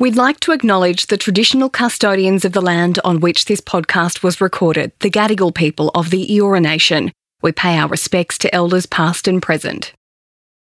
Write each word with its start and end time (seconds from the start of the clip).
We'd 0.00 0.16
like 0.16 0.40
to 0.40 0.52
acknowledge 0.52 1.08
the 1.08 1.18
traditional 1.18 1.68
custodians 1.68 2.46
of 2.46 2.52
the 2.52 2.62
land 2.62 2.98
on 3.04 3.20
which 3.20 3.44
this 3.44 3.60
podcast 3.60 4.22
was 4.22 4.40
recorded, 4.40 4.92
the 5.00 5.10
Gadigal 5.10 5.54
people 5.54 5.90
of 5.90 6.08
the 6.08 6.26
Eora 6.26 6.62
Nation. 6.62 7.12
We 7.42 7.52
pay 7.52 7.76
our 7.76 7.86
respects 7.86 8.38
to 8.38 8.54
elders 8.54 8.86
past 8.86 9.28
and 9.28 9.42
present. 9.42 9.92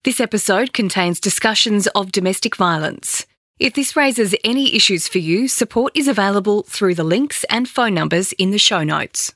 This 0.06 0.20
episode 0.20 0.74
contains 0.74 1.20
discussions 1.20 1.86
of 1.94 2.12
domestic 2.12 2.56
violence. 2.56 3.28
If 3.60 3.76
this 3.76 3.96
raises 3.96 4.34
any 4.44 4.76
issues 4.76 5.08
for 5.08 5.20
you, 5.20 5.48
support 5.48 5.96
is 5.96 6.08
available 6.08 6.64
through 6.64 6.96
the 6.96 7.04
links 7.04 7.44
and 7.44 7.70
phone 7.70 7.94
numbers 7.94 8.32
in 8.34 8.50
the 8.50 8.58
show 8.58 8.84
notes. 8.84 9.36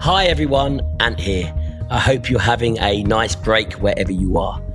Hi 0.00 0.24
everyone, 0.24 0.80
Ant 0.98 1.20
here. 1.20 1.54
I 1.88 2.00
hope 2.00 2.28
you're 2.28 2.40
having 2.40 2.78
a 2.78 3.04
nice 3.04 3.36
break 3.36 3.74
wherever 3.74 4.10
you 4.10 4.38
are. 4.38 4.65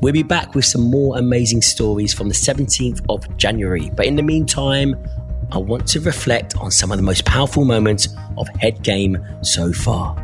We'll 0.00 0.14
be 0.14 0.22
back 0.22 0.54
with 0.54 0.64
some 0.64 0.90
more 0.90 1.18
amazing 1.18 1.60
stories 1.60 2.14
from 2.14 2.28
the 2.28 2.34
17th 2.34 3.04
of 3.10 3.36
January. 3.36 3.90
But 3.94 4.06
in 4.06 4.16
the 4.16 4.22
meantime, 4.22 4.96
I 5.52 5.58
want 5.58 5.86
to 5.88 6.00
reflect 6.00 6.56
on 6.56 6.70
some 6.70 6.90
of 6.90 6.96
the 6.96 7.02
most 7.02 7.26
powerful 7.26 7.66
moments 7.66 8.08
of 8.38 8.48
head 8.60 8.82
game 8.82 9.18
so 9.42 9.72
far. 9.72 10.16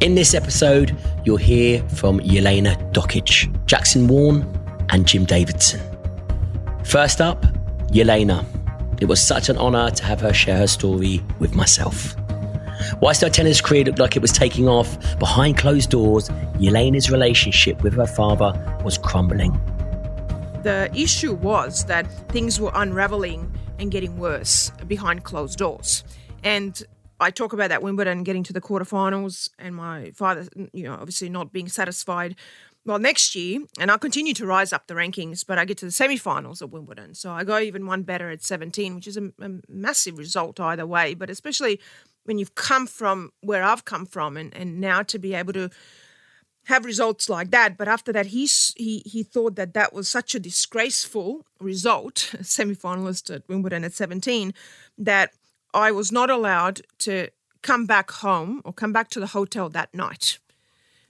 In 0.00 0.16
this 0.16 0.34
episode, 0.34 0.96
you'll 1.24 1.36
hear 1.36 1.86
from 1.90 2.18
Jelena 2.20 2.92
Dokic, 2.92 3.66
Jackson 3.66 4.08
Warne, 4.08 4.44
and 4.88 5.06
Jim 5.06 5.26
Davidson. 5.26 5.80
First 6.84 7.20
up, 7.20 7.42
Jelena. 7.92 8.44
It 9.00 9.04
was 9.06 9.22
such 9.22 9.48
an 9.48 9.58
honour 9.58 9.90
to 9.90 10.04
have 10.04 10.20
her 10.22 10.32
share 10.32 10.58
her 10.58 10.66
story 10.66 11.22
with 11.38 11.54
myself. 11.54 12.16
Whilst 13.00 13.20
her 13.20 13.30
tennis 13.30 13.60
career 13.60 13.84
looked 13.84 13.98
like 13.98 14.16
it 14.16 14.22
was 14.22 14.32
taking 14.32 14.68
off, 14.68 15.18
behind 15.18 15.58
closed 15.58 15.90
doors, 15.90 16.28
Jelena's 16.58 17.10
relationship 17.10 17.82
with 17.82 17.94
her 17.94 18.06
father 18.06 18.52
was 18.84 18.98
crumbling. 18.98 19.52
The 20.62 20.90
issue 20.94 21.34
was 21.34 21.84
that 21.86 22.06
things 22.30 22.60
were 22.60 22.72
unraveling 22.74 23.56
and 23.78 23.90
getting 23.90 24.18
worse 24.18 24.70
behind 24.86 25.24
closed 25.24 25.58
doors. 25.58 26.04
And 26.44 26.82
I 27.18 27.30
talk 27.30 27.52
about 27.52 27.68
that 27.68 27.82
Wimbledon 27.82 28.24
getting 28.24 28.42
to 28.44 28.52
the 28.52 28.60
quarterfinals 28.60 29.50
and 29.58 29.74
my 29.74 30.10
father, 30.14 30.46
you 30.72 30.84
know, 30.84 30.94
obviously 30.94 31.28
not 31.28 31.52
being 31.52 31.68
satisfied. 31.68 32.36
Well, 32.86 32.98
next 32.98 33.34
year, 33.34 33.60
and 33.78 33.90
I 33.90 33.98
continue 33.98 34.32
to 34.34 34.46
rise 34.46 34.72
up 34.72 34.86
the 34.86 34.94
rankings, 34.94 35.44
but 35.46 35.58
I 35.58 35.66
get 35.66 35.76
to 35.78 35.84
the 35.84 35.90
semi-finals 35.90 36.62
of 36.62 36.72
Wimbledon, 36.72 37.14
so 37.14 37.30
I 37.30 37.44
go 37.44 37.58
even 37.58 37.86
one 37.86 38.04
better 38.04 38.30
at 38.30 38.42
17, 38.42 38.94
which 38.94 39.06
is 39.06 39.18
a, 39.18 39.30
a 39.38 39.50
massive 39.68 40.16
result 40.16 40.58
either 40.58 40.86
way. 40.86 41.12
But 41.12 41.28
especially 41.28 41.78
when 42.24 42.38
you've 42.38 42.54
come 42.54 42.86
from 42.86 43.32
where 43.40 43.62
I've 43.62 43.84
come 43.84 44.06
from, 44.06 44.36
and 44.36 44.54
and 44.56 44.80
now 44.80 45.02
to 45.02 45.18
be 45.18 45.34
able 45.34 45.52
to 45.54 45.70
have 46.64 46.84
results 46.84 47.28
like 47.28 47.50
that. 47.50 47.76
But 47.76 47.88
after 47.88 48.12
that, 48.12 48.26
he's, 48.26 48.72
he 48.76 49.02
he 49.04 49.22
thought 49.22 49.56
that 49.56 49.74
that 49.74 49.92
was 49.92 50.08
such 50.08 50.34
a 50.34 50.40
disgraceful 50.40 51.46
result, 51.60 52.34
semi-finalist 52.42 53.34
at 53.34 53.48
Wimbledon 53.48 53.84
at 53.84 53.92
17, 53.92 54.54
that 54.98 55.30
I 55.74 55.92
was 55.92 56.10
not 56.12 56.30
allowed 56.30 56.82
to 57.00 57.28
come 57.62 57.86
back 57.86 58.10
home 58.10 58.62
or 58.64 58.72
come 58.72 58.92
back 58.92 59.10
to 59.10 59.20
the 59.20 59.28
hotel 59.28 59.68
that 59.68 59.92
night. 59.94 60.38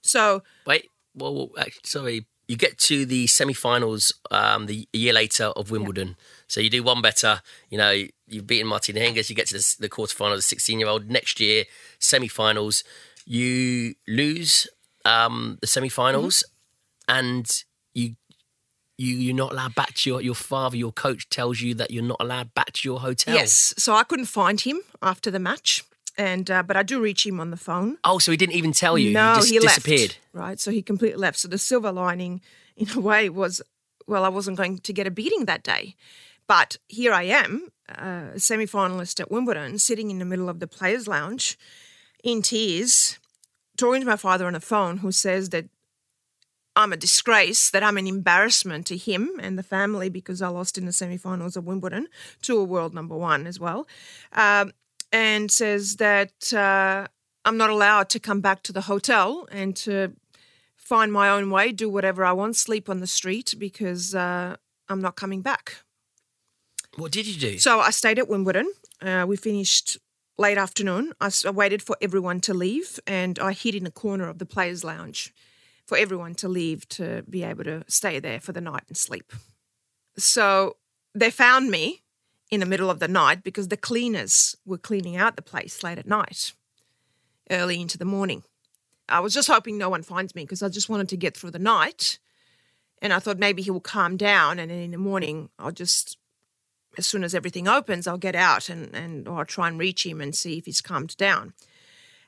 So 0.02 0.42
wait, 0.66 0.88
well, 1.14 1.50
actually, 1.58 1.80
sorry, 1.84 2.26
you 2.50 2.56
get 2.56 2.78
to 2.78 3.06
the 3.06 3.28
semi-finals 3.28 4.12
um, 4.32 4.66
the 4.66 4.88
a 4.92 4.98
year 4.98 5.12
later 5.12 5.44
of 5.44 5.70
Wimbledon. 5.70 6.08
Yeah. 6.08 6.14
So 6.48 6.60
you 6.60 6.68
do 6.68 6.82
one 6.82 7.00
better. 7.00 7.42
You 7.68 7.78
know, 7.78 8.02
you've 8.26 8.48
beaten 8.48 8.66
Martina 8.66 8.98
Hingis. 8.98 9.30
You 9.30 9.36
get 9.36 9.46
to 9.48 9.54
the, 9.54 9.76
the 9.78 9.88
quarterfinals, 9.88 10.50
the 10.50 10.56
16-year-old. 10.56 11.08
Next 11.08 11.38
year, 11.38 11.66
semi-finals, 12.00 12.82
you 13.24 13.94
lose 14.08 14.66
um, 15.04 15.58
the 15.60 15.68
semi-finals, 15.68 16.42
mm-hmm. 17.08 17.18
and 17.18 17.64
you 17.94 18.16
you 18.98 19.14
you're 19.14 19.36
not 19.36 19.52
allowed 19.52 19.76
back 19.76 19.94
to 19.94 20.10
your 20.10 20.20
your 20.20 20.34
father. 20.34 20.76
Your 20.76 20.90
coach 20.90 21.28
tells 21.30 21.60
you 21.60 21.76
that 21.76 21.92
you're 21.92 22.02
not 22.02 22.18
allowed 22.18 22.52
back 22.54 22.72
to 22.72 22.88
your 22.88 22.98
hotel. 22.98 23.36
Yes. 23.36 23.74
So 23.78 23.94
I 23.94 24.02
couldn't 24.02 24.26
find 24.26 24.60
him 24.60 24.80
after 25.00 25.30
the 25.30 25.38
match 25.38 25.84
and 26.20 26.50
uh, 26.50 26.62
but 26.62 26.76
I 26.76 26.82
do 26.82 27.00
reach 27.00 27.24
him 27.26 27.40
on 27.40 27.50
the 27.50 27.56
phone. 27.56 27.96
Oh, 28.04 28.18
so 28.18 28.30
he 28.30 28.36
didn't 28.36 28.54
even 28.54 28.72
tell 28.72 28.98
you? 28.98 29.10
No, 29.10 29.30
he, 29.30 29.36
just 29.36 29.50
he 29.50 29.58
disappeared. 29.58 30.00
Left, 30.00 30.18
right, 30.34 30.60
so 30.60 30.70
he 30.70 30.82
completely 30.82 31.18
left. 31.18 31.38
So 31.38 31.48
the 31.48 31.56
silver 31.56 31.90
lining, 31.90 32.42
in 32.76 32.90
a 32.90 33.00
way, 33.00 33.30
was 33.30 33.62
well, 34.06 34.24
I 34.24 34.28
wasn't 34.28 34.58
going 34.58 34.78
to 34.78 34.92
get 34.92 35.06
a 35.06 35.10
beating 35.10 35.46
that 35.46 35.62
day, 35.62 35.96
but 36.46 36.76
here 36.88 37.14
I 37.14 37.22
am, 37.22 37.68
uh, 37.88 38.36
semi-finalist 38.36 39.18
at 39.20 39.30
Wimbledon, 39.30 39.78
sitting 39.78 40.10
in 40.10 40.18
the 40.18 40.24
middle 40.26 40.50
of 40.50 40.60
the 40.60 40.66
players' 40.66 41.08
lounge, 41.08 41.58
in 42.22 42.42
tears, 42.42 43.18
talking 43.78 44.02
to 44.02 44.06
my 44.06 44.16
father 44.16 44.46
on 44.46 44.52
the 44.52 44.60
phone, 44.60 44.98
who 44.98 45.12
says 45.12 45.48
that 45.50 45.66
I'm 46.76 46.92
a 46.92 46.96
disgrace, 46.96 47.70
that 47.70 47.82
I'm 47.82 47.96
an 47.96 48.06
embarrassment 48.06 48.86
to 48.88 48.96
him 48.96 49.30
and 49.40 49.58
the 49.58 49.62
family 49.62 50.10
because 50.10 50.42
I 50.42 50.48
lost 50.48 50.76
in 50.76 50.86
the 50.86 50.92
semi-finals 50.92 51.56
of 51.56 51.66
Wimbledon 51.66 52.08
to 52.42 52.58
a 52.58 52.64
world 52.64 52.94
number 52.94 53.16
one 53.16 53.46
as 53.46 53.58
well. 53.58 53.86
Um, 54.32 54.72
and 55.12 55.50
says 55.50 55.96
that 55.96 56.52
uh, 56.52 57.06
I'm 57.44 57.56
not 57.56 57.70
allowed 57.70 58.08
to 58.10 58.20
come 58.20 58.40
back 58.40 58.62
to 58.64 58.72
the 58.72 58.82
hotel 58.82 59.48
and 59.50 59.74
to 59.76 60.14
find 60.76 61.12
my 61.12 61.28
own 61.28 61.50
way, 61.50 61.72
do 61.72 61.88
whatever 61.88 62.24
I 62.24 62.32
want, 62.32 62.56
sleep 62.56 62.88
on 62.88 63.00
the 63.00 63.06
street 63.06 63.54
because 63.58 64.14
uh, 64.14 64.56
I'm 64.88 65.00
not 65.00 65.16
coming 65.16 65.42
back. 65.42 65.76
What 66.96 67.12
did 67.12 67.26
you 67.26 67.38
do? 67.38 67.58
So 67.58 67.80
I 67.80 67.90
stayed 67.90 68.18
at 68.18 68.28
Wimbledon. 68.28 68.72
Uh, 69.00 69.24
we 69.26 69.36
finished 69.36 69.98
late 70.36 70.58
afternoon. 70.58 71.12
I, 71.20 71.30
I 71.46 71.50
waited 71.50 71.82
for 71.82 71.96
everyone 72.00 72.40
to 72.40 72.54
leave 72.54 72.98
and 73.06 73.38
I 73.38 73.52
hid 73.52 73.74
in 73.74 73.86
a 73.86 73.90
corner 73.90 74.28
of 74.28 74.38
the 74.38 74.46
players' 74.46 74.82
lounge 74.82 75.32
for 75.86 75.96
everyone 75.96 76.34
to 76.36 76.48
leave 76.48 76.88
to 76.88 77.22
be 77.28 77.42
able 77.42 77.64
to 77.64 77.84
stay 77.88 78.18
there 78.20 78.40
for 78.40 78.52
the 78.52 78.60
night 78.60 78.84
and 78.88 78.96
sleep. 78.96 79.32
So 80.16 80.76
they 81.14 81.30
found 81.30 81.70
me 81.70 82.02
in 82.50 82.60
the 82.60 82.66
middle 82.66 82.90
of 82.90 82.98
the 82.98 83.08
night 83.08 83.42
because 83.42 83.68
the 83.68 83.76
cleaners 83.76 84.56
were 84.66 84.78
cleaning 84.78 85.16
out 85.16 85.36
the 85.36 85.42
place 85.42 85.82
late 85.82 85.98
at 85.98 86.06
night, 86.06 86.52
early 87.50 87.80
into 87.80 87.96
the 87.96 88.04
morning. 88.04 88.42
I 89.08 89.20
was 89.20 89.34
just 89.34 89.48
hoping 89.48 89.78
no 89.78 89.88
one 89.88 90.02
finds 90.02 90.34
me 90.34 90.42
because 90.42 90.62
I 90.62 90.68
just 90.68 90.88
wanted 90.88 91.08
to 91.10 91.16
get 91.16 91.36
through 91.36 91.52
the 91.52 91.58
night. 91.58 92.18
And 93.02 93.12
I 93.12 93.18
thought 93.18 93.38
maybe 93.38 93.62
he 93.62 93.70
will 93.70 93.80
calm 93.80 94.16
down 94.16 94.58
and 94.58 94.70
then 94.70 94.78
in 94.78 94.90
the 94.90 94.98
morning 94.98 95.48
I'll 95.58 95.72
just, 95.72 96.18
as 96.98 97.06
soon 97.06 97.24
as 97.24 97.34
everything 97.34 97.66
opens, 97.66 98.06
I'll 98.06 98.18
get 98.18 98.34
out 98.34 98.68
and, 98.68 98.94
and 98.94 99.26
or 99.26 99.38
I'll 99.38 99.44
try 99.44 99.68
and 99.68 99.78
reach 99.78 100.04
him 100.04 100.20
and 100.20 100.34
see 100.34 100.58
if 100.58 100.66
he's 100.66 100.80
calmed 100.80 101.16
down. 101.16 101.54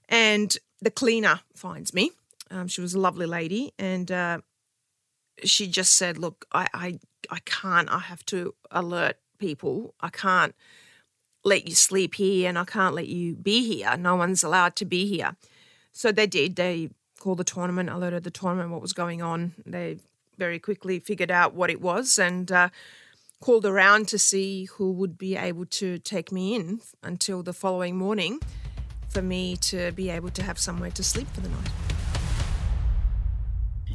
And 0.08 0.56
the 0.80 0.90
cleaner 0.90 1.40
finds 1.54 1.92
me. 1.92 2.12
Um, 2.50 2.68
she 2.68 2.80
was 2.80 2.94
a 2.94 3.00
lovely 3.00 3.26
lady 3.26 3.72
and 3.78 4.10
uh, 4.10 4.38
she 5.44 5.66
just 5.66 5.96
said, 5.96 6.16
look, 6.16 6.46
I, 6.52 6.68
I, 6.72 6.98
I 7.30 7.38
can't, 7.44 7.90
I 7.90 7.98
have 7.98 8.24
to 8.26 8.54
alert 8.70 9.16
people. 9.42 9.94
I 10.00 10.08
can't 10.08 10.54
let 11.44 11.68
you 11.68 11.74
sleep 11.74 12.14
here 12.14 12.48
and 12.48 12.56
I 12.56 12.64
can't 12.64 12.94
let 12.94 13.08
you 13.08 13.34
be 13.34 13.58
here. 13.70 13.96
No 13.96 14.14
one's 14.14 14.44
allowed 14.44 14.76
to 14.76 14.84
be 14.84 15.06
here. 15.06 15.36
So 15.92 16.12
they 16.12 16.28
did. 16.28 16.56
They 16.56 16.90
called 17.18 17.38
the 17.38 17.44
tournament, 17.44 17.90
alerted 17.90 18.22
the 18.22 18.30
tournament 18.30 18.70
what 18.70 18.80
was 18.80 18.92
going 18.92 19.20
on. 19.20 19.54
They 19.66 19.98
very 20.38 20.58
quickly 20.58 21.00
figured 21.00 21.30
out 21.30 21.54
what 21.54 21.70
it 21.70 21.80
was 21.80 22.18
and 22.18 22.50
uh, 22.50 22.68
called 23.40 23.66
around 23.66 24.08
to 24.08 24.18
see 24.18 24.64
who 24.76 24.92
would 24.92 25.18
be 25.18 25.36
able 25.36 25.66
to 25.66 25.98
take 25.98 26.30
me 26.32 26.54
in 26.54 26.80
until 27.02 27.42
the 27.42 27.52
following 27.52 27.96
morning 27.96 28.38
for 29.08 29.22
me 29.22 29.56
to 29.56 29.92
be 29.92 30.08
able 30.08 30.30
to 30.30 30.42
have 30.42 30.58
somewhere 30.58 30.92
to 30.92 31.02
sleep 31.02 31.28
for 31.34 31.40
the 31.40 31.48
night. 31.48 31.70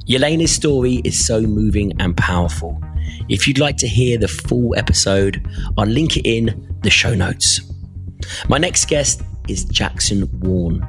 Jelena's 0.08 0.52
story 0.52 1.02
is 1.04 1.26
so 1.26 1.42
moving 1.42 2.00
and 2.00 2.16
powerful. 2.16 2.82
If 3.30 3.48
you'd 3.48 3.60
like 3.60 3.78
to 3.78 3.88
hear 3.88 4.18
the 4.18 4.28
full 4.28 4.76
episode, 4.76 5.46
I'll 5.78 5.86
link 5.86 6.16
it 6.18 6.26
in 6.26 6.78
the 6.82 6.90
show 6.90 7.14
notes. 7.14 7.60
My 8.48 8.58
next 8.58 8.88
guest 8.88 9.22
is 9.50 9.66
Jackson 9.66 10.30
Warne. 10.40 10.88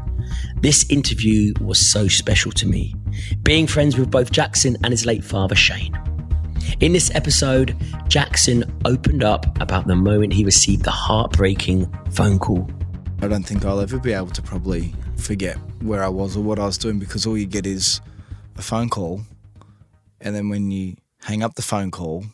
This 0.60 0.88
interview 0.90 1.52
was 1.60 1.78
so 1.78 2.06
special 2.06 2.52
to 2.52 2.66
me, 2.66 2.94
being 3.42 3.66
friends 3.66 3.98
with 3.98 4.10
both 4.10 4.30
Jackson 4.30 4.76
and 4.84 4.92
his 4.92 5.04
late 5.06 5.24
father, 5.24 5.54
Shane. 5.54 5.98
In 6.80 6.92
this 6.92 7.12
episode, 7.14 7.76
Jackson 8.06 8.64
opened 8.84 9.24
up 9.24 9.60
about 9.60 9.86
the 9.86 9.96
moment 9.96 10.32
he 10.32 10.44
received 10.44 10.84
the 10.84 10.90
heartbreaking 10.90 11.92
phone 12.12 12.38
call. 12.38 12.70
I 13.20 13.26
don't 13.26 13.42
think 13.42 13.64
I'll 13.64 13.80
ever 13.80 13.98
be 13.98 14.12
able 14.12 14.28
to 14.28 14.42
probably 14.42 14.94
forget 15.16 15.56
where 15.82 16.04
I 16.04 16.08
was 16.08 16.36
or 16.36 16.42
what 16.42 16.60
I 16.60 16.66
was 16.66 16.78
doing 16.78 17.00
because 17.00 17.26
all 17.26 17.36
you 17.36 17.46
get 17.46 17.66
is 17.66 18.00
a 18.56 18.62
phone 18.62 18.88
call, 18.88 19.22
and 20.20 20.36
then 20.36 20.48
when 20.48 20.70
you 20.70 20.96
hang 21.22 21.42
up 21.42 21.54
the 21.54 21.62
phone 21.62 21.90
call, 21.90 22.24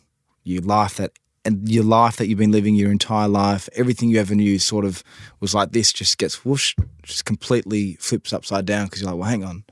you 0.44 0.60
laugh 0.60 0.96
that 0.96 1.12
and 1.44 1.68
your 1.68 1.84
life 1.84 2.16
that 2.16 2.26
you've 2.26 2.38
been 2.38 2.52
living 2.52 2.74
your 2.74 2.90
entire 2.90 3.28
life, 3.28 3.68
everything 3.74 4.08
you 4.08 4.18
ever 4.18 4.34
knew 4.34 4.58
sort 4.58 4.84
of 4.84 5.04
was 5.40 5.54
like 5.54 5.72
this, 5.72 5.92
just 5.92 6.16
gets 6.16 6.44
whoosh, 6.44 6.74
just 7.02 7.24
completely 7.26 7.94
flips 8.00 8.32
upside 8.32 8.64
down 8.64 8.86
because 8.86 9.02
you're 9.02 9.10
like, 9.10 9.20
well, 9.20 9.28
hang 9.28 9.44
on, 9.44 9.64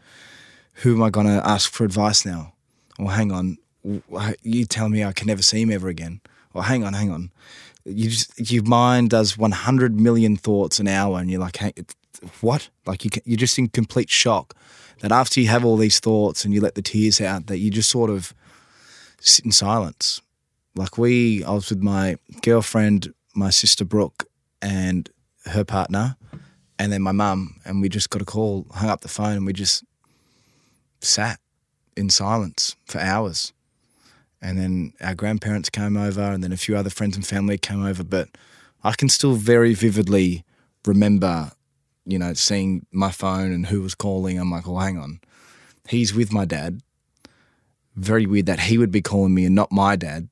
who 0.75 0.95
am 0.95 1.03
I 1.03 1.11
going 1.11 1.27
to 1.27 1.47
ask 1.47 1.73
for 1.73 1.85
advice 1.85 2.27
now? 2.27 2.53
Or 2.99 3.11
hang 3.11 3.33
on, 3.33 3.57
you 4.43 4.67
tell 4.67 4.89
me 4.89 5.03
I 5.03 5.13
can 5.13 5.27
never 5.27 5.43
see 5.43 5.63
him 5.63 5.71
ever 5.71 5.89
again. 5.89 6.21
Or 6.53 6.63
hang 6.63 6.85
on, 6.85 6.93
hang 6.93 7.11
on. 7.11 7.31
You 7.85 8.11
just, 8.11 8.53
your 8.53 8.65
mind 8.65 9.11
does 9.11 9.39
100 9.39 9.99
million 9.99 10.37
thoughts 10.37 10.79
an 10.79 10.87
hour 10.87 11.19
and 11.19 11.31
you're 11.31 11.41
like, 11.41 11.57
hey, 11.57 11.73
what? 12.43 12.69
Like 12.87 13.05
you, 13.05 13.11
you're 13.25 13.39
just 13.39 13.59
in 13.59 13.69
complete 13.69 14.11
shock 14.11 14.55
that 15.01 15.11
after 15.11 15.41
you 15.41 15.49
have 15.49 15.65
all 15.65 15.79
these 15.79 15.99
thoughts 16.01 16.45
and 16.45 16.53
you 16.53 16.61
let 16.61 16.75
the 16.75 16.83
tears 16.83 17.21
out, 17.21 17.47
that 17.47 17.59
you 17.59 17.71
just 17.71 17.91
sort 17.91 18.11
of 18.11 18.35
sit 19.19 19.45
in 19.45 19.53
silence 19.53 20.21
Like 20.75 20.97
we, 20.97 21.45
I 21.45 21.51
was 21.53 21.71
with 21.71 21.83
my 21.83 22.17
girlfriend, 22.43 23.13
my 23.35 23.51
sister 23.51 23.85
Brooke, 23.85 24.25
and 24.61 25.09
her 25.47 25.65
partner, 25.65 26.17
and 26.79 26.93
then 26.93 27.03
my 27.03 27.13
mum, 27.13 27.61
and 27.65 27.81
we 27.81 27.89
just 27.89 28.11
got 28.11 28.23
a 28.23 28.25
call, 28.25 28.67
hung 28.73 28.89
up 28.89 29.03
the 29.03 29.09
phone, 29.09 29.37
and 29.37 29.47
we 29.47 29.53
just 29.53 29.85
sat 31.01 31.39
in 31.97 32.09
silence 32.11 32.77
for 32.87 32.99
hours. 32.99 33.53
And 34.41 34.59
then 34.59 34.93
our 35.01 35.15
grandparents 35.15 35.69
came 35.69 35.97
over, 35.97 36.23
and 36.23 36.43
then 36.43 36.53
a 36.53 36.57
few 36.57 36.77
other 36.77 36.91
friends 36.91 37.17
and 37.17 37.27
family 37.27 37.59
came 37.59 37.85
over. 37.85 38.03
But 38.03 38.29
I 38.83 38.93
can 38.93 39.09
still 39.09 39.35
very 39.35 39.75
vividly 39.75 40.45
remember, 40.87 41.53
you 42.05 42.19
know, 42.19 42.33
seeing 42.35 42.87
my 42.91 43.13
phone 43.13 43.53
and 43.53 43.67
who 43.67 43.83
was 43.83 43.95
calling. 43.95 44.39
I'm 44.39 44.51
like, 44.51 44.67
oh, 44.67 44.79
hang 44.79 44.99
on. 44.99 45.21
He's 45.89 46.15
with 46.15 46.33
my 46.33 46.45
dad. 46.45 46.81
Very 47.95 48.27
weird 48.27 48.47
that 48.47 48.61
he 48.61 48.79
would 48.79 48.91
be 48.91 49.03
calling 49.03 49.35
me 49.35 49.45
and 49.45 49.55
not 49.55 49.71
my 49.71 49.97
dad. 49.97 50.29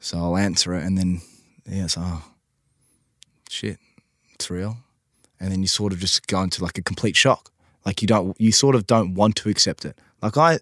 So 0.00 0.18
I'll 0.18 0.36
answer 0.36 0.74
it, 0.74 0.84
and 0.84 0.96
then, 0.96 1.20
yeah, 1.66 1.88
oh, 1.96 2.24
shit, 3.48 3.78
it's 4.34 4.50
real. 4.50 4.78
And 5.40 5.50
then 5.52 5.60
you 5.60 5.68
sort 5.68 5.92
of 5.92 5.98
just 5.98 6.26
go 6.26 6.42
into 6.42 6.62
like 6.62 6.78
a 6.78 6.82
complete 6.82 7.16
shock. 7.16 7.50
Like 7.84 8.02
you 8.02 8.08
don't, 8.08 8.40
you 8.40 8.52
sort 8.52 8.74
of 8.74 8.86
don't 8.86 9.14
want 9.14 9.36
to 9.36 9.48
accept 9.48 9.84
it. 9.84 9.98
Like 10.22 10.36
I, 10.36 10.58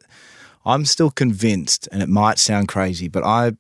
I'm 0.65 0.85
still 0.85 1.11
convinced, 1.11 1.89
and 1.93 2.03
it 2.03 2.09
might 2.09 2.39
sound 2.39 2.69
crazy, 2.69 3.09
but 3.09 3.25
I, 3.25 3.53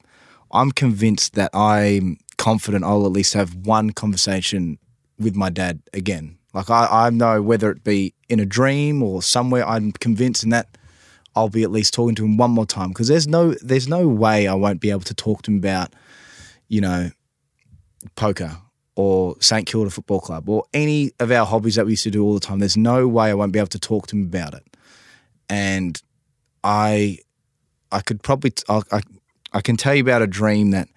I'm 0.50 0.72
convinced 0.72 1.34
that 1.34 1.54
I'm 1.54 2.18
confident 2.38 2.84
I'll 2.84 3.06
at 3.06 3.12
least 3.12 3.34
have 3.34 3.54
one 3.54 3.90
conversation 3.90 4.78
with 5.18 5.34
my 5.34 5.50
dad 5.50 5.80
again. 5.92 6.38
Like 6.52 6.70
I, 6.70 6.88
I 6.90 7.10
know 7.10 7.42
whether 7.42 7.70
it 7.70 7.84
be 7.84 8.14
in 8.28 8.40
a 8.40 8.46
dream 8.46 9.02
or 9.02 9.22
somewhere, 9.22 9.66
I'm 9.66 9.92
convinced 9.92 10.42
in 10.42 10.50
that 10.50 10.78
I'll 11.36 11.48
be 11.48 11.62
at 11.62 11.70
least 11.70 11.94
talking 11.94 12.14
to 12.16 12.24
him 12.24 12.36
one 12.36 12.50
more 12.50 12.66
time 12.66 12.88
because 12.88 13.08
there's 13.08 13.28
no, 13.28 13.54
there's 13.62 13.86
no 13.86 14.08
way 14.08 14.48
I 14.48 14.54
won't 14.54 14.80
be 14.80 14.90
able 14.90 15.02
to 15.02 15.14
talk 15.14 15.42
to 15.42 15.52
him 15.52 15.58
about, 15.58 15.92
you 16.68 16.80
know, 16.80 17.10
poker 18.16 18.56
or 18.96 19.36
St 19.40 19.66
Kilda 19.66 19.90
Football 19.90 20.20
Club 20.20 20.48
or 20.48 20.64
any 20.72 21.12
of 21.20 21.30
our 21.30 21.44
hobbies 21.46 21.74
that 21.76 21.84
we 21.84 21.92
used 21.92 22.04
to 22.04 22.10
do 22.10 22.24
all 22.24 22.34
the 22.34 22.40
time. 22.40 22.58
There's 22.58 22.76
no 22.76 23.06
way 23.06 23.30
I 23.30 23.34
won't 23.34 23.52
be 23.52 23.58
able 23.58 23.68
to 23.68 23.78
talk 23.78 24.06
to 24.08 24.16
him 24.16 24.24
about 24.24 24.54
it. 24.54 24.64
And 25.48 26.00
I 26.64 27.18
I 27.92 28.00
could 28.00 28.22
probably 28.22 28.52
I, 28.68 28.80
I, 28.90 29.00
I 29.52 29.60
can 29.60 29.76
tell 29.76 29.94
you 29.94 30.02
about 30.02 30.22
a 30.22 30.26
dream 30.26 30.70
that 30.72 30.88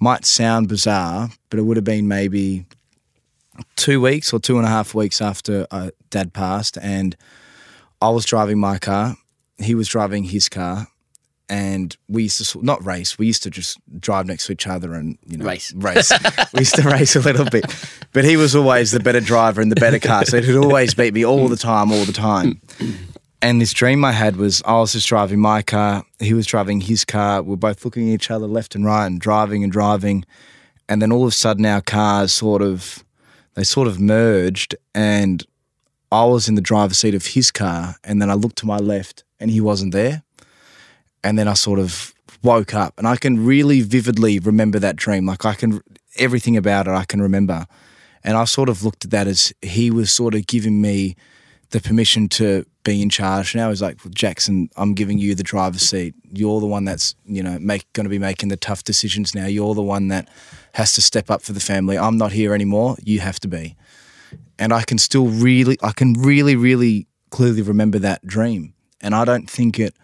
might 0.00 0.24
sound 0.24 0.68
bizarre, 0.68 1.30
but 1.50 1.60
it 1.60 1.62
would 1.62 1.76
have 1.76 1.84
been 1.84 2.08
maybe 2.08 2.66
two 3.76 4.00
weeks 4.00 4.32
or 4.32 4.40
two 4.40 4.56
and 4.56 4.66
a 4.66 4.68
half 4.68 4.94
weeks 4.94 5.20
after 5.20 5.66
uh, 5.70 5.90
Dad 6.10 6.32
passed, 6.32 6.76
and 6.78 7.16
I 8.00 8.08
was 8.08 8.24
driving 8.24 8.58
my 8.58 8.78
car, 8.78 9.16
he 9.64 9.74
was 9.74 9.88
driving 9.88 10.24
his 10.24 10.48
car, 10.48 10.88
and 11.48 11.96
we 12.08 12.24
used 12.24 12.52
to 12.52 12.64
not 12.64 12.84
race. 12.84 13.18
We 13.18 13.26
used 13.26 13.42
to 13.42 13.50
just 13.50 13.78
drive 14.00 14.26
next 14.26 14.46
to 14.46 14.52
each 14.52 14.66
other 14.66 14.94
and 14.94 15.18
you 15.26 15.36
know 15.36 15.44
Race. 15.44 15.72
Race. 15.74 16.10
we 16.54 16.60
used 16.60 16.74
to 16.76 16.82
race 16.82 17.16
a 17.16 17.20
little 17.20 17.44
bit, 17.44 17.64
but 18.12 18.24
he 18.24 18.36
was 18.36 18.54
always 18.54 18.90
the 18.90 19.00
better 19.00 19.20
driver 19.20 19.60
and 19.60 19.70
the 19.70 19.76
better 19.76 19.98
car, 19.98 20.24
so 20.24 20.40
he'd 20.40 20.56
always 20.56 20.94
beat 20.94 21.14
me 21.14 21.24
all 21.24 21.48
the 21.48 21.56
time, 21.56 21.92
all 21.92 22.04
the 22.04 22.12
time. 22.12 22.60
And 23.42 23.60
this 23.60 23.72
dream 23.72 24.04
I 24.04 24.12
had 24.12 24.36
was 24.36 24.62
I 24.64 24.74
was 24.74 24.92
just 24.92 25.08
driving 25.08 25.40
my 25.40 25.62
car, 25.62 26.04
he 26.20 26.32
was 26.32 26.46
driving 26.46 26.80
his 26.80 27.04
car. 27.04 27.42
We're 27.42 27.56
both 27.56 27.84
looking 27.84 28.08
at 28.08 28.14
each 28.14 28.30
other 28.30 28.46
left 28.46 28.74
and 28.74 28.84
right 28.84 29.06
and 29.06 29.20
driving 29.20 29.64
and 29.64 29.72
driving. 29.72 30.24
And 30.88 31.02
then 31.02 31.10
all 31.10 31.22
of 31.22 31.28
a 31.28 31.32
sudden 31.32 31.66
our 31.66 31.80
cars 31.80 32.32
sort 32.32 32.62
of 32.62 33.04
they 33.54 33.64
sort 33.64 33.88
of 33.88 34.00
merged 34.00 34.74
and 34.94 35.44
I 36.12 36.24
was 36.26 36.46
in 36.46 36.56
the 36.56 36.60
driver's 36.60 36.98
seat 36.98 37.14
of 37.14 37.26
his 37.26 37.50
car 37.50 37.96
and 38.04 38.20
then 38.20 38.30
I 38.30 38.34
looked 38.34 38.58
to 38.58 38.66
my 38.66 38.76
left 38.76 39.24
and 39.40 39.50
he 39.50 39.62
wasn't 39.62 39.94
there. 39.94 40.22
And 41.24 41.38
then 41.38 41.48
I 41.48 41.54
sort 41.54 41.78
of 41.78 42.12
woke 42.42 42.74
up 42.74 42.94
and 42.98 43.08
I 43.08 43.16
can 43.16 43.46
really 43.46 43.80
vividly 43.80 44.38
remember 44.38 44.78
that 44.78 44.96
dream. 44.96 45.24
Like 45.24 45.46
I 45.46 45.54
can 45.54 45.80
everything 46.18 46.56
about 46.56 46.86
it 46.86 46.90
I 46.90 47.06
can 47.06 47.22
remember. 47.22 47.66
And 48.22 48.36
I 48.36 48.44
sort 48.44 48.68
of 48.68 48.84
looked 48.84 49.06
at 49.06 49.10
that 49.12 49.26
as 49.26 49.54
he 49.62 49.90
was 49.90 50.12
sort 50.12 50.34
of 50.34 50.46
giving 50.46 50.82
me 50.82 51.16
the 51.70 51.80
permission 51.80 52.28
to 52.28 52.66
be 52.84 53.00
in 53.00 53.08
charge. 53.08 53.54
Now 53.54 53.70
he's 53.70 53.80
like, 53.80 54.04
well, 54.04 54.12
Jackson, 54.14 54.68
I'm 54.76 54.92
giving 54.92 55.16
you 55.16 55.34
the 55.34 55.42
driver's 55.42 55.82
seat. 55.82 56.14
You're 56.30 56.60
the 56.60 56.66
one 56.66 56.84
that's 56.84 57.14
you 57.24 57.42
know 57.42 57.58
make 57.58 57.90
going 57.94 58.04
to 58.04 58.10
be 58.10 58.18
making 58.18 58.50
the 58.50 58.56
tough 58.58 58.84
decisions 58.84 59.34
now. 59.34 59.46
You're 59.46 59.74
the 59.74 59.82
one 59.82 60.08
that 60.08 60.28
has 60.74 60.92
to 60.92 61.00
step 61.00 61.30
up 61.30 61.40
for 61.40 61.54
the 61.54 61.60
family. 61.60 61.96
I'm 61.96 62.18
not 62.18 62.32
here 62.32 62.52
anymore. 62.52 62.96
You 63.02 63.20
have 63.20 63.40
to 63.40 63.48
be. 63.48 63.76
And 64.58 64.72
I 64.72 64.82
can 64.82 64.98
still 64.98 65.28
really, 65.28 65.78
I 65.82 65.92
can 65.92 66.14
really, 66.14 66.56
really 66.56 67.06
clearly 67.30 67.62
remember 67.62 67.98
that 68.00 68.26
dream. 68.26 68.74
And 69.00 69.14
I 69.14 69.24
don't 69.24 69.50
think 69.50 69.78
it 69.78 69.94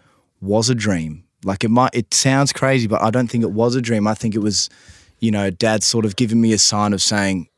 was 0.40 0.68
a 0.68 0.74
dream. 0.74 1.24
Like 1.44 1.62
it 1.62 1.70
might, 1.70 1.94
it 1.94 2.12
sounds 2.12 2.52
crazy, 2.52 2.86
but 2.86 3.00
I 3.02 3.10
don't 3.10 3.28
think 3.28 3.44
it 3.44 3.52
was 3.52 3.76
a 3.76 3.80
dream. 3.80 4.08
I 4.08 4.14
think 4.14 4.34
it 4.34 4.40
was, 4.40 4.68
you 5.20 5.30
know, 5.30 5.50
dad 5.50 5.82
sort 5.84 6.04
of 6.04 6.16
giving 6.16 6.40
me 6.40 6.52
a 6.52 6.58
sign 6.58 6.92
of 6.92 7.00
saying, 7.00 7.48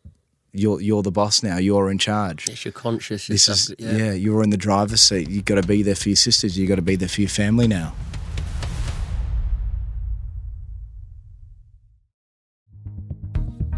you're 0.52 0.80
you're 0.80 1.02
the 1.02 1.12
boss 1.12 1.42
now. 1.42 1.58
You're 1.58 1.90
in 1.90 1.98
charge. 1.98 2.48
It's 2.48 2.64
your 2.64 2.72
conscious. 2.72 3.28
This 3.28 3.48
is 3.48 3.64
stuff, 3.66 3.76
yeah. 3.78 4.12
You're 4.12 4.42
in 4.42 4.50
the 4.50 4.56
driver's 4.56 5.00
seat. 5.00 5.30
You've 5.30 5.44
got 5.44 5.56
to 5.56 5.66
be 5.66 5.84
there 5.84 5.94
for 5.94 6.08
your 6.08 6.16
sisters. 6.16 6.58
You've 6.58 6.68
got 6.68 6.74
to 6.74 6.82
be 6.82 6.96
there 6.96 7.08
for 7.08 7.20
your 7.20 7.30
family 7.30 7.68
now. 7.68 7.94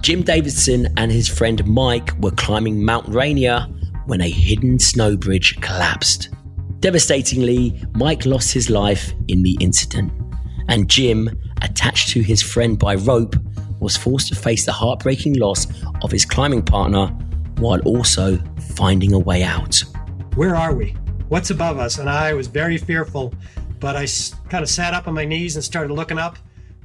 Jim 0.03 0.23
Davidson 0.23 0.93
and 0.97 1.13
his 1.13 1.29
friend 1.29 1.65
Mike 1.65 2.11
were 2.19 2.33
climbing 2.33 2.85
Mount 2.85 3.07
Rainier 3.09 3.61
when 4.07 4.21
a 4.21 4.29
hidden 4.29 4.81
snow 4.81 5.17
bridge 5.17 5.61
collapsed. 5.61 6.29
Devastatingly, 6.81 7.81
Mike 7.95 8.27
lost 8.27 8.53
his 8.53 8.69
life 8.69 9.13
in 9.29 9.45
the 9.45 9.57
incident, 9.61 10.13
and 10.69 10.91
Jim, 10.91 11.31
attached 11.63 12.09
to 12.09 12.21
his 12.21 12.43
friend 12.43 12.81
by 12.81 12.97
rope, 12.97 13.37
was 13.79 13.97
forced 13.97 14.27
to 14.27 14.35
face 14.35 14.67
the 14.67 14.73
heartbreaking 14.73 15.35
loss 15.35 15.69
of 16.03 16.11
his 16.11 16.25
climbing 16.25 16.63
partner 16.63 17.07
while 17.59 17.81
also 17.83 18.39
finding 18.75 19.13
a 19.13 19.19
way 19.21 19.45
out. 19.45 19.81
Where 20.35 20.57
are 20.57 20.75
we? 20.75 20.97
What's 21.29 21.51
above 21.51 21.79
us? 21.79 21.99
And 21.99 22.11
I 22.11 22.35
was 22.35 22.49
very 22.49 22.77
fearful, 22.77 23.33
but 23.79 23.95
I 23.95 24.09
kind 24.49 24.65
of 24.65 24.69
sat 24.69 24.95
up 24.95 25.07
on 25.07 25.15
my 25.15 25.25
knees 25.25 25.55
and 25.55 25.65
started 25.65 25.93
looking 25.93 26.19
up. 26.19 26.39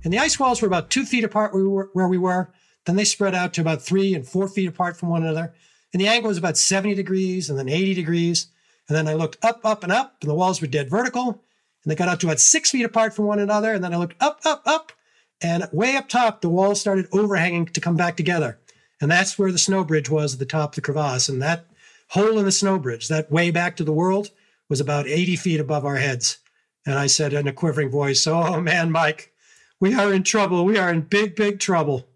And 0.03 0.13
the 0.13 0.19
ice 0.19 0.39
walls 0.39 0.61
were 0.61 0.67
about 0.67 0.91
two 0.91 1.03
feet 1.03 1.23
apart 1.23 1.51
where 1.55 2.07
we 2.07 2.19
were. 2.19 2.51
Then 2.87 2.95
they 2.95 3.03
spread 3.03 3.35
out 3.35 3.53
to 3.53 3.61
about 3.61 3.81
three 3.81 4.15
and 4.15 4.25
four 4.25 4.47
feet 4.47 4.69
apart 4.69 4.95
from 4.95 5.09
one 5.09 5.21
another. 5.21 5.53
And 5.91 6.01
the 6.01 6.07
angle 6.07 6.29
was 6.29 6.37
about 6.37 6.57
70 6.57 6.95
degrees 6.95 7.49
and 7.49 7.59
then 7.59 7.67
80 7.67 7.93
degrees. 7.93 8.47
And 8.87 8.95
then 8.95 9.09
I 9.09 9.13
looked 9.13 9.43
up, 9.43 9.59
up, 9.65 9.83
and 9.83 9.91
up, 9.91 10.15
and 10.21 10.29
the 10.29 10.35
walls 10.35 10.61
were 10.61 10.67
dead 10.67 10.89
vertical. 10.89 11.43
And 11.83 11.91
they 11.91 11.95
got 11.95 12.07
out 12.07 12.21
to 12.21 12.27
about 12.27 12.39
six 12.39 12.71
feet 12.71 12.85
apart 12.85 13.13
from 13.13 13.25
one 13.25 13.39
another. 13.39 13.73
And 13.73 13.83
then 13.83 13.93
I 13.93 13.97
looked 13.97 14.15
up, 14.21 14.39
up, 14.45 14.61
up, 14.65 14.93
and 15.41 15.67
way 15.73 15.97
up 15.97 16.07
top, 16.07 16.39
the 16.39 16.47
walls 16.47 16.79
started 16.79 17.07
overhanging 17.11 17.65
to 17.67 17.81
come 17.81 17.97
back 17.97 18.15
together. 18.15 18.57
And 19.01 19.11
that's 19.11 19.37
where 19.37 19.51
the 19.51 19.57
snow 19.57 19.83
bridge 19.83 20.09
was 20.09 20.33
at 20.33 20.39
the 20.39 20.45
top 20.45 20.71
of 20.71 20.75
the 20.75 20.81
crevasse. 20.81 21.27
And 21.27 21.41
that 21.41 21.65
hole 22.11 22.39
in 22.39 22.45
the 22.45 22.53
snow 22.53 22.79
bridge, 22.79 23.09
that 23.09 23.29
way 23.29 23.51
back 23.51 23.75
to 23.75 23.83
the 23.83 23.91
world, 23.91 24.31
was 24.69 24.79
about 24.79 25.07
80 25.07 25.35
feet 25.35 25.59
above 25.59 25.85
our 25.85 25.97
heads. 25.97 26.37
And 26.85 26.95
I 26.95 27.07
said 27.07 27.33
in 27.33 27.49
a 27.49 27.53
quivering 27.53 27.91
voice, 27.91 28.25
Oh 28.25 28.61
man, 28.61 28.91
Mike, 28.91 29.33
we 29.77 29.93
are 29.93 30.13
in 30.13 30.23
trouble. 30.23 30.63
We 30.63 30.77
are 30.77 30.89
in 30.89 31.01
big, 31.01 31.35
big 31.35 31.59
trouble. 31.59 32.07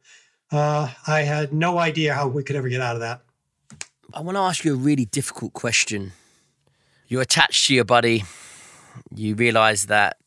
Uh, 0.51 0.89
I 1.07 1.21
had 1.21 1.53
no 1.53 1.79
idea 1.79 2.13
how 2.13 2.27
we 2.27 2.43
could 2.43 2.55
ever 2.55 2.67
get 2.67 2.81
out 2.81 2.95
of 2.95 3.01
that. 3.01 3.21
I 4.13 4.19
want 4.19 4.35
to 4.35 4.41
ask 4.41 4.65
you 4.65 4.73
a 4.73 4.77
really 4.77 5.05
difficult 5.05 5.53
question. 5.53 6.11
You're 7.07 7.21
attached 7.21 7.67
to 7.67 7.75
your 7.75 7.85
buddy. 7.85 8.23
You 9.15 9.35
realise 9.35 9.85
that 9.85 10.17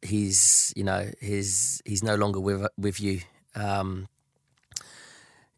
he's, 0.00 0.72
you 0.76 0.84
know, 0.84 1.10
he's 1.20 1.82
he's 1.84 2.02
no 2.02 2.14
longer 2.14 2.40
with 2.40 2.66
with 2.78 3.00
you. 3.00 3.20
Um, 3.54 4.08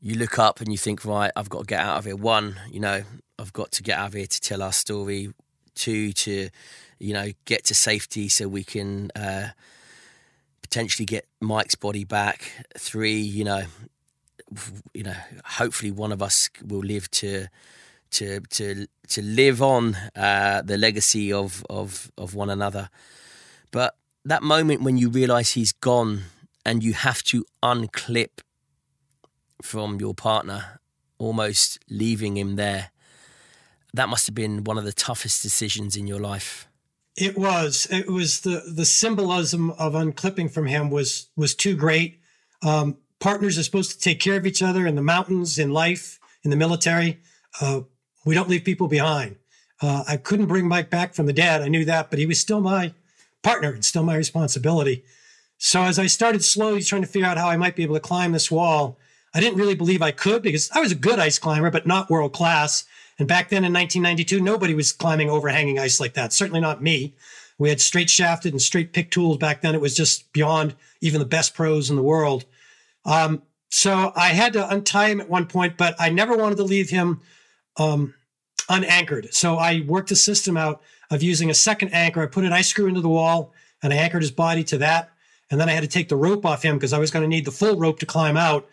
you 0.00 0.16
look 0.16 0.38
up 0.38 0.60
and 0.60 0.70
you 0.70 0.78
think, 0.78 1.04
right, 1.04 1.30
I've 1.36 1.48
got 1.48 1.60
to 1.60 1.66
get 1.66 1.80
out 1.80 1.98
of 1.98 2.04
here. 2.04 2.16
One, 2.16 2.56
you 2.70 2.80
know, 2.80 3.02
I've 3.38 3.52
got 3.52 3.72
to 3.72 3.82
get 3.82 3.98
out 3.98 4.08
of 4.08 4.14
here 4.14 4.26
to 4.26 4.40
tell 4.40 4.62
our 4.62 4.72
story. 4.72 5.32
Two, 5.74 6.12
to, 6.12 6.48
you 6.98 7.14
know, 7.14 7.30
get 7.44 7.64
to 7.66 7.74
safety 7.74 8.28
so 8.28 8.48
we 8.48 8.64
can 8.64 9.10
uh, 9.14 9.50
potentially 10.68 11.06
get 11.06 11.26
Mike's 11.40 11.74
body 11.74 12.04
back. 12.04 12.52
Three, 12.76 13.20
you 13.20 13.44
know, 13.44 13.62
you 14.92 15.02
know, 15.02 15.16
hopefully 15.44 15.90
one 15.90 16.12
of 16.12 16.22
us 16.22 16.50
will 16.66 16.80
live 16.80 17.10
to 17.10 17.48
to 18.10 18.40
to 18.40 18.86
to 19.08 19.22
live 19.22 19.62
on 19.62 19.96
uh, 20.14 20.62
the 20.62 20.76
legacy 20.76 21.32
of 21.32 21.64
of 21.70 22.10
of 22.18 22.34
one 22.34 22.50
another. 22.50 22.90
But 23.70 23.96
that 24.24 24.42
moment 24.42 24.82
when 24.82 24.98
you 24.98 25.08
realise 25.08 25.52
he's 25.52 25.72
gone 25.72 26.24
and 26.64 26.82
you 26.82 26.92
have 26.92 27.22
to 27.24 27.44
unclip 27.62 28.40
from 29.62 30.00
your 30.00 30.14
partner, 30.14 30.80
almost 31.18 31.78
leaving 31.88 32.36
him 32.36 32.56
there, 32.56 32.90
that 33.94 34.08
must 34.08 34.26
have 34.26 34.34
been 34.34 34.64
one 34.64 34.78
of 34.78 34.84
the 34.84 34.92
toughest 34.92 35.42
decisions 35.42 35.96
in 35.96 36.06
your 36.06 36.20
life. 36.20 36.68
It 37.20 37.36
was. 37.36 37.88
It 37.90 38.08
was 38.08 38.40
the 38.40 38.62
the 38.72 38.84
symbolism 38.84 39.70
of 39.72 39.94
unclipping 39.94 40.50
from 40.50 40.66
him 40.66 40.88
was 40.88 41.26
was 41.36 41.54
too 41.54 41.74
great. 41.74 42.20
Um, 42.62 42.98
partners 43.18 43.58
are 43.58 43.64
supposed 43.64 43.90
to 43.90 43.98
take 43.98 44.20
care 44.20 44.36
of 44.36 44.46
each 44.46 44.62
other 44.62 44.86
in 44.86 44.94
the 44.94 45.02
mountains, 45.02 45.58
in 45.58 45.72
life, 45.72 46.20
in 46.44 46.50
the 46.50 46.56
military. 46.56 47.18
Uh, 47.60 47.80
we 48.24 48.34
don't 48.34 48.48
leave 48.48 48.62
people 48.62 48.86
behind. 48.86 49.36
Uh, 49.82 50.04
I 50.06 50.16
couldn't 50.16 50.46
bring 50.46 50.68
Mike 50.68 50.90
back 50.90 51.14
from 51.14 51.26
the 51.26 51.32
dead. 51.32 51.60
I 51.60 51.68
knew 51.68 51.84
that, 51.84 52.08
but 52.10 52.20
he 52.20 52.26
was 52.26 52.38
still 52.38 52.60
my 52.60 52.94
partner 53.42 53.72
and 53.72 53.84
still 53.84 54.04
my 54.04 54.16
responsibility. 54.16 55.04
So 55.56 55.82
as 55.82 55.98
I 55.98 56.06
started 56.06 56.44
slowly 56.44 56.82
trying 56.82 57.02
to 57.02 57.08
figure 57.08 57.28
out 57.28 57.38
how 57.38 57.48
I 57.48 57.56
might 57.56 57.74
be 57.74 57.82
able 57.82 57.94
to 57.96 58.00
climb 58.00 58.30
this 58.30 58.50
wall, 58.50 58.96
I 59.34 59.40
didn't 59.40 59.58
really 59.58 59.74
believe 59.74 60.02
I 60.02 60.12
could 60.12 60.42
because 60.42 60.70
I 60.72 60.80
was 60.80 60.92
a 60.92 60.96
good 60.96 61.18
ice 61.18 61.38
climber, 61.38 61.70
but 61.70 61.86
not 61.86 62.10
world 62.10 62.32
class. 62.32 62.84
And 63.18 63.26
back 63.26 63.48
then 63.48 63.64
in 63.64 63.72
1992, 63.72 64.40
nobody 64.40 64.74
was 64.74 64.92
climbing 64.92 65.28
overhanging 65.28 65.78
ice 65.78 65.98
like 65.98 66.14
that. 66.14 66.32
Certainly 66.32 66.60
not 66.60 66.82
me. 66.82 67.14
We 67.58 67.68
had 67.68 67.80
straight 67.80 68.08
shafted 68.08 68.52
and 68.52 68.62
straight 68.62 68.92
pick 68.92 69.10
tools 69.10 69.38
back 69.38 69.62
then. 69.62 69.74
It 69.74 69.80
was 69.80 69.96
just 69.96 70.32
beyond 70.32 70.74
even 71.00 71.18
the 71.18 71.26
best 71.26 71.54
pros 71.54 71.90
in 71.90 71.96
the 71.96 72.02
world. 72.02 72.44
Um, 73.04 73.42
so 73.70 74.12
I 74.14 74.28
had 74.28 74.52
to 74.52 74.68
untie 74.68 75.08
him 75.08 75.20
at 75.20 75.28
one 75.28 75.46
point, 75.46 75.76
but 75.76 75.96
I 75.98 76.10
never 76.10 76.36
wanted 76.36 76.56
to 76.56 76.64
leave 76.64 76.90
him 76.90 77.20
um, 77.76 78.14
unanchored. 78.68 79.34
So 79.34 79.56
I 79.56 79.82
worked 79.86 80.10
a 80.10 80.16
system 80.16 80.56
out 80.56 80.80
of 81.10 81.22
using 81.22 81.50
a 81.50 81.54
second 81.54 81.88
anchor. 81.88 82.22
I 82.22 82.26
put 82.26 82.44
an 82.44 82.52
ice 82.52 82.68
screw 82.68 82.86
into 82.86 83.00
the 83.00 83.08
wall 83.08 83.52
and 83.82 83.92
I 83.92 83.96
anchored 83.96 84.22
his 84.22 84.30
body 84.30 84.62
to 84.64 84.78
that. 84.78 85.10
And 85.50 85.60
then 85.60 85.68
I 85.68 85.72
had 85.72 85.82
to 85.82 85.88
take 85.88 86.08
the 86.08 86.16
rope 86.16 86.44
off 86.44 86.62
him 86.62 86.76
because 86.76 86.92
I 86.92 86.98
was 86.98 87.10
going 87.10 87.22
to 87.22 87.28
need 87.28 87.44
the 87.44 87.50
full 87.50 87.76
rope 87.76 87.98
to 88.00 88.06
climb 88.06 88.36
out. 88.36 88.68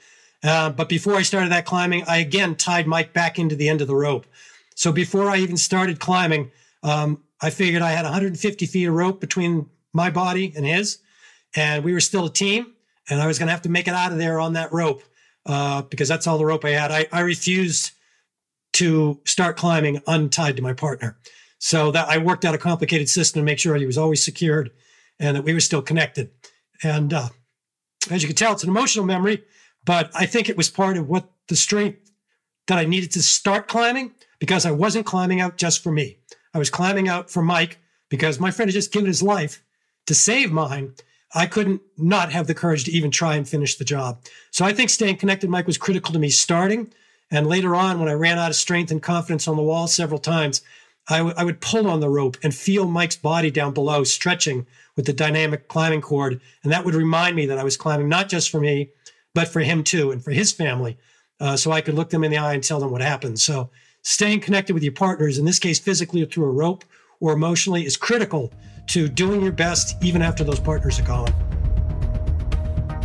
Uh, 0.45 0.69
but 0.69 0.87
before 0.87 1.15
I 1.15 1.23
started 1.23 1.51
that 1.51 1.65
climbing, 1.65 2.03
I 2.07 2.17
again 2.17 2.55
tied 2.55 2.85
Mike 2.85 3.13
back 3.13 3.39
into 3.39 3.55
the 3.55 3.67
end 3.67 3.81
of 3.81 3.87
the 3.87 3.95
rope. 3.95 4.27
So 4.75 4.91
before 4.91 5.29
I 5.29 5.37
even 5.37 5.57
started 5.57 5.99
climbing, 5.99 6.51
um, 6.83 7.23
I 7.41 7.49
figured 7.49 7.81
I 7.81 7.91
had 7.91 8.03
150 8.03 8.65
feet 8.67 8.85
of 8.85 8.93
rope 8.93 9.19
between 9.19 9.69
my 9.91 10.09
body 10.09 10.53
and 10.55 10.65
his, 10.65 10.99
and 11.55 11.83
we 11.83 11.93
were 11.93 11.99
still 11.99 12.25
a 12.25 12.29
team. 12.29 12.73
And 13.09 13.21
I 13.21 13.27
was 13.27 13.39
going 13.39 13.47
to 13.47 13.51
have 13.51 13.63
to 13.63 13.69
make 13.69 13.87
it 13.87 13.93
out 13.93 14.11
of 14.11 14.17
there 14.17 14.39
on 14.39 14.53
that 14.53 14.71
rope 14.71 15.03
uh, 15.45 15.83
because 15.83 16.07
that's 16.07 16.27
all 16.27 16.37
the 16.37 16.45
rope 16.45 16.65
I 16.65 16.71
had. 16.71 16.91
I, 16.91 17.07
I 17.11 17.21
refused 17.21 17.91
to 18.73 19.21
start 19.25 19.57
climbing 19.57 20.01
untied 20.05 20.57
to 20.57 20.61
my 20.61 20.73
partner. 20.73 21.17
So 21.59 21.91
that 21.91 22.09
I 22.09 22.17
worked 22.17 22.45
out 22.45 22.53
a 22.53 22.59
complicated 22.59 23.09
system 23.09 23.41
to 23.41 23.45
make 23.45 23.59
sure 23.59 23.75
he 23.75 23.85
was 23.85 23.97
always 23.97 24.23
secured 24.23 24.71
and 25.19 25.35
that 25.35 25.43
we 25.43 25.53
were 25.53 25.59
still 25.59 25.81
connected. 25.81 26.29
And 26.83 27.13
uh, 27.13 27.29
as 28.11 28.21
you 28.21 28.27
can 28.27 28.35
tell, 28.35 28.53
it's 28.53 28.63
an 28.63 28.69
emotional 28.69 29.05
memory, 29.05 29.43
but 29.85 30.11
I 30.15 30.25
think 30.25 30.49
it 30.49 30.57
was 30.57 30.69
part 30.69 30.97
of 30.97 31.07
what 31.07 31.29
the 31.47 31.55
strength 31.55 32.11
that 32.67 32.79
I 32.79 32.85
needed 32.85 33.11
to 33.11 33.21
start 33.21 33.67
climbing 33.67 34.11
because 34.39 34.65
I 34.65 34.71
wasn't 34.71 35.05
climbing 35.05 35.39
out 35.39 35.57
just 35.57 35.83
for 35.83 35.91
me. 35.91 36.17
I 36.53 36.57
was 36.57 36.69
climbing 36.69 37.07
out 37.07 37.29
for 37.29 37.43
Mike 37.43 37.79
because 38.09 38.39
my 38.39 38.51
friend 38.51 38.69
had 38.69 38.73
just 38.75 38.91
given 38.91 39.07
his 39.07 39.21
life 39.21 39.63
to 40.07 40.15
save 40.15 40.51
mine. 40.51 40.93
I 41.33 41.47
couldn't 41.47 41.81
not 41.97 42.31
have 42.31 42.47
the 42.47 42.53
courage 42.53 42.85
to 42.85 42.91
even 42.91 43.11
try 43.11 43.35
and 43.35 43.47
finish 43.47 43.75
the 43.75 43.85
job. 43.85 44.23
So 44.51 44.65
I 44.65 44.73
think 44.73 44.89
staying 44.89 45.17
connected, 45.17 45.49
Mike, 45.49 45.67
was 45.67 45.77
critical 45.77 46.13
to 46.13 46.19
me 46.19 46.29
starting. 46.29 46.93
And 47.29 47.47
later 47.47 47.75
on, 47.75 47.99
when 47.99 48.07
I 48.07 48.13
ran 48.13 48.37
out 48.37 48.51
of 48.51 48.55
strength 48.55 48.91
and 48.91 49.01
confidence 49.01 49.47
on 49.47 49.57
the 49.57 49.63
wall 49.63 49.87
several 49.87 50.19
times, 50.19 50.61
I, 51.09 51.17
w- 51.17 51.35
I 51.37 51.43
would 51.43 51.61
pull 51.61 51.87
on 51.87 51.99
the 51.99 52.09
rope 52.09 52.37
and 52.41 52.53
feel 52.55 52.87
Mike's 52.87 53.17
body 53.17 53.51
down 53.51 53.73
below 53.73 54.03
stretching 54.03 54.65
with 54.95 55.05
the 55.05 55.13
dynamic 55.13 55.67
climbing 55.67 56.01
cord. 56.01 56.39
And 56.63 56.71
that 56.71 56.85
would 56.85 56.95
remind 56.95 57.35
me 57.35 57.45
that 57.47 57.57
I 57.57 57.63
was 57.63 57.77
climbing 57.77 58.09
not 58.09 58.29
just 58.29 58.49
for 58.49 58.59
me, 58.59 58.89
but 59.35 59.49
for 59.49 59.59
him 59.59 59.83
too 59.83 60.09
and 60.09 60.23
for 60.23 60.31
his 60.31 60.51
family. 60.51 60.97
Uh, 61.39 61.55
so 61.55 61.71
I 61.71 61.81
could 61.81 61.93
look 61.93 62.09
them 62.09 62.23
in 62.23 62.31
the 62.31 62.37
eye 62.37 62.53
and 62.53 62.63
tell 62.63 62.79
them 62.79 62.89
what 62.89 63.01
happened. 63.01 63.39
So 63.39 63.69
staying 64.01 64.39
connected 64.39 64.73
with 64.73 64.81
your 64.81 64.93
partners, 64.93 65.37
in 65.37 65.45
this 65.45 65.59
case, 65.59 65.77
physically 65.77 66.25
through 66.25 66.45
a 66.45 66.51
rope 66.51 66.83
or 67.19 67.33
emotionally, 67.33 67.85
is 67.85 67.97
critical 67.97 68.51
to 68.87 69.07
doing 69.07 69.41
your 69.41 69.51
best 69.51 70.01
even 70.03 70.21
after 70.21 70.43
those 70.43 70.59
partners 70.59 70.99
are 70.99 71.03
gone. 71.03 71.33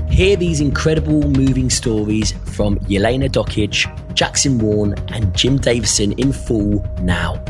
Hear 0.09 0.37
these 0.37 0.61
incredible 0.61 1.23
moving 1.31 1.71
stories 1.71 2.33
from 2.55 2.79
Jelena 2.81 3.29
Dokic, 3.29 4.15
Jackson 4.15 4.59
Warne, 4.59 4.95
and 5.09 5.35
Jim 5.35 5.57
Davidson 5.57 6.13
in 6.13 6.33
full 6.33 6.85
now. 7.01 7.43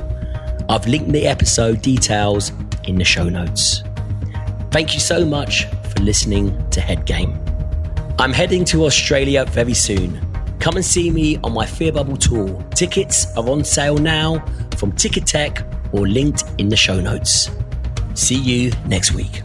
I've 0.69 0.87
linked 0.87 1.13
the 1.13 1.27
episode 1.27 1.83
details 1.83 2.53
in 2.85 2.97
the 2.97 3.05
show 3.05 3.29
notes. 3.29 3.83
Thank 4.71 4.95
you 4.95 5.01
so 5.01 5.25
much 5.25 5.65
for 5.65 6.01
listening 6.03 6.71
to 6.71 6.81
Head 6.81 7.05
Game. 7.07 7.50
I'm 8.21 8.33
heading 8.33 8.65
to 8.67 8.85
Australia 8.85 9.45
very 9.47 9.75
soon 9.75 10.31
Come 10.61 10.77
and 10.77 10.85
see 10.85 11.11
me 11.11 11.39
on 11.39 11.55
my 11.55 11.65
Fear 11.65 11.93
Bubble 11.93 12.19
tour. 12.19 12.63
Tickets 12.75 13.35
are 13.35 13.49
on 13.49 13.65
sale 13.65 13.97
now 13.97 14.45
from 14.77 14.93
Ticketek 14.93 15.95
or 15.95 16.07
linked 16.07 16.45
in 16.59 16.69
the 16.69 16.77
show 16.77 17.01
notes. 17.01 17.51
See 18.13 18.39
you 18.39 18.73
next 18.87 19.15
week. 19.15 19.43